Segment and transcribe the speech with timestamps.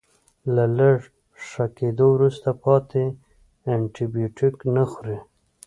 [0.55, 0.99] له لږ
[1.47, 3.03] ښه کیدو وروسته پاتې
[3.71, 5.17] انټي بیوټیک نه خوري.